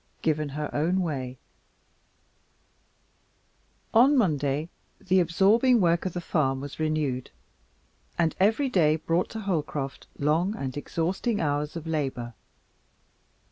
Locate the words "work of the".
5.79-6.19